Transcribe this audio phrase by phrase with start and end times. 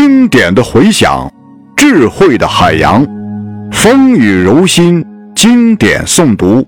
[0.00, 1.28] 经典的回响，
[1.76, 3.04] 智慧的海洋，
[3.72, 6.64] 风雨柔心，经典诵读。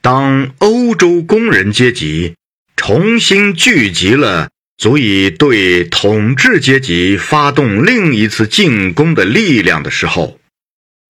[0.00, 2.34] 当欧洲工人阶级
[2.74, 10.40] 重新聚集了足以对统治阶级发动另一次进攻的力量的时候，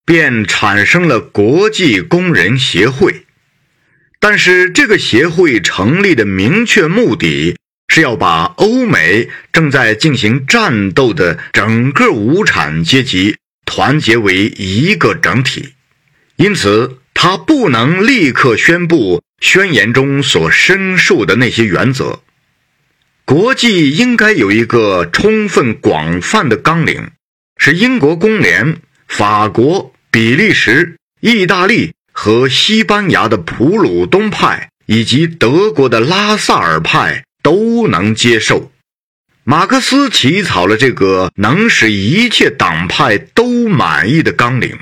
[0.04, 3.24] 便产生了国际工人协会。
[4.18, 7.56] 但是，这个协会成立的明确目的。
[7.92, 13.36] 是要把欧美正在进行战斗的整个无产阶级
[13.66, 15.70] 团结为一个整体，
[16.36, 22.20] 因此他不能立刻宣布宣言中所申述的那些原则。
[23.24, 27.10] 国际应该有一个充分广泛的纲领，
[27.56, 28.76] 是英国工联、
[29.08, 37.24] 法国、比利时、意大利和西班牙的普鲁东派以及德国的拉萨尔派。
[37.42, 38.70] 都能接受。
[39.44, 44.78] 马克思起草了这个能使一切党派都满意的纲领，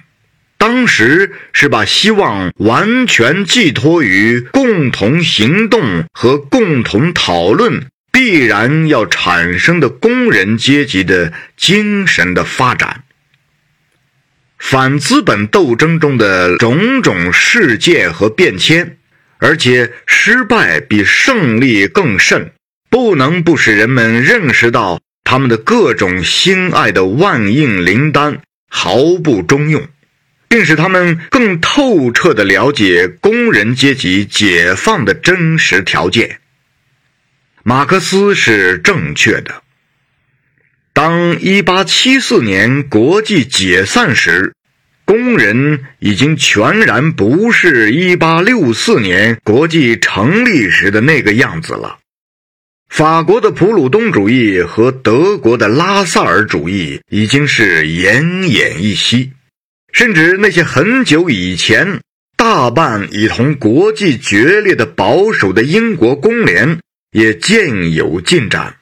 [0.58, 13.04] 当时是把希望完全寄托于共同行动和共同讨论必然要产生的工人阶级的精神的发展。
[14.58, 18.97] 反资本斗争中的种种事件和变迁。
[19.38, 22.52] 而且失败比胜利更甚，
[22.90, 29.86] 不能不使人们认识到他们的各种心爱的万应灵丹毫不中用，
[30.48, 36.40] 并使他们更透彻地了解工人阶级解放的真实条件。
[37.62, 39.62] 马克思是正确的。
[40.92, 44.52] 当1874年国际解散时。
[45.28, 51.98] 工人已经全然不是1864年国际成立时的那个样子了。
[52.88, 59.30] 法国的普鲁东主义和德国的拉萨尔主义已经是奄奄一息，
[59.92, 62.00] 甚至那些很久以前
[62.34, 66.78] 大半已同国际决裂的保守的英国工联
[67.12, 68.74] 也渐有进展，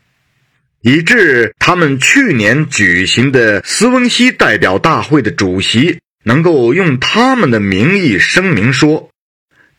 [0.82, 5.98] 以致他们去年举行的斯温西代表大会的主席。
[6.26, 9.10] 能够用他们的名义声明说，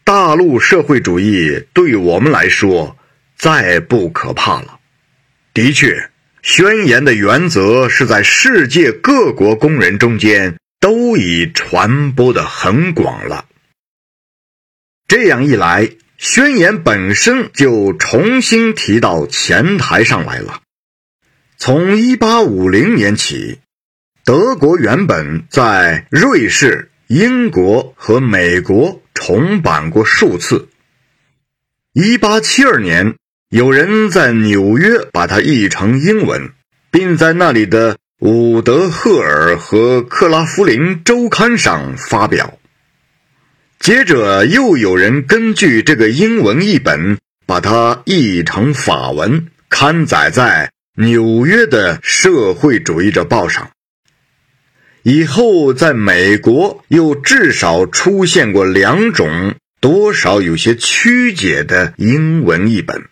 [0.05, 2.97] 大陆社会主义对我们来说
[3.35, 4.79] 再不可怕了。
[5.53, 6.09] 的确，
[6.41, 13.43] 宣言的原则是在世界各国工人中间都已传播的很广了。
[15.05, 20.61] 这样一来，宣言本身就重新提到前台上来了。
[21.57, 23.59] 从一八五零年起。
[24.27, 30.67] 德国原本在瑞士、英国和美国重版过数次。
[31.93, 33.15] 1872年，
[33.51, 36.51] 有人在纽约把它译成英文，
[36.91, 42.59] 并在那里的伍德赫尔和克拉夫林周刊上发表。
[43.79, 53.69] 接着，又有人根据这个英文译本，把它译成法文，刊载在纽约的社会主义者报上。
[55.09, 63.05] 以后，在美国又至少出现过两种多少有些曲解的英文译本，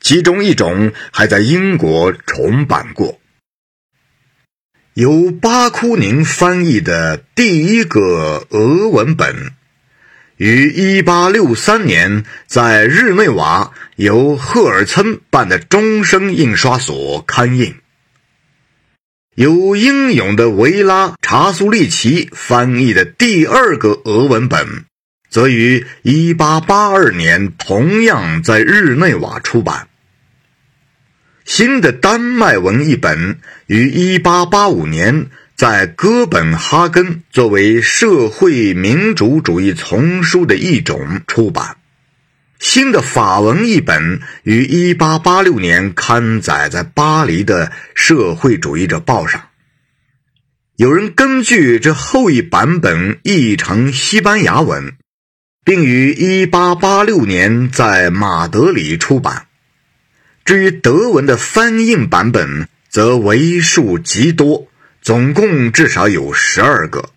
[0.00, 3.20] 其中一种还在英国重版过。
[4.94, 9.52] 由巴库宁翻译的第一个俄文本，
[10.38, 10.68] 于
[11.00, 17.76] 1863年在日内瓦由赫尔岑办的终生印刷所刊印。
[19.38, 24.66] 由英勇的维拉查苏利奇翻译的第二个俄文本，
[25.30, 29.86] 则于1882年同样在日内瓦出版。
[31.44, 33.38] 新的丹麦文译本
[33.68, 41.76] 于1885年在哥本哈根作为社会民主主义丛书的一种出版。
[42.58, 49.48] 新的法文译本于1886年刊载在巴黎的《社会主义者报》上。
[50.76, 54.94] 有人根据这后一版本译成西班牙文，
[55.64, 59.46] 并于1886年在马德里出版。
[60.44, 64.66] 至于德文的翻印版本，则为数极多，
[65.02, 67.10] 总共至少有十二个。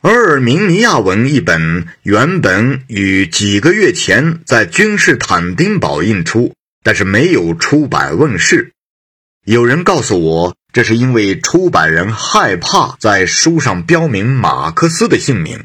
[0.00, 6.54] 阿尔明尼亚文一本原本于几个月前在君士坦丁堡印出，
[6.84, 8.70] 但是没有出版问世。
[9.44, 15.64] 有人告诉我，这是因为出版人害怕在书上标明马克思的姓名，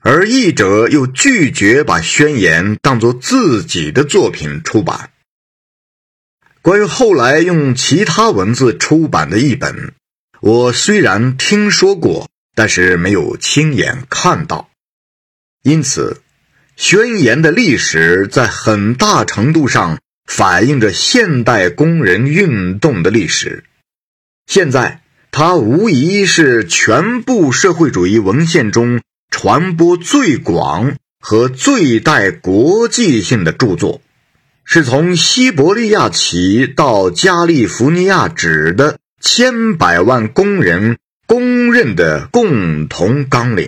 [0.00, 5.10] 而译者又拒绝把宣言当作自己的作品出版。
[6.62, 9.92] 关于后来用其他文字出版的译本，
[10.40, 14.68] 我虽然听说过，但是没有亲眼看到。
[15.62, 16.22] 因此，
[16.76, 23.64] 宣言的历史在很大程度上反映着现代工人运动的历史。
[24.46, 29.00] 现在，它无疑是全部社会主义文献中
[29.30, 34.02] 传播最广和最带国际性的著作。
[34.64, 40.98] 是从西伯利亚起到加利福尼亚止的千百万工人
[41.72, 43.66] 公认的共同纲领。